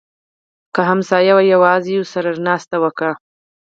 که 0.73 0.81
ګاونډی 0.87 1.45
یواځې 1.53 1.91
وي، 1.95 2.01
ورسره 2.01 2.29
ناسته 2.47 2.75
وکړه 2.83 3.13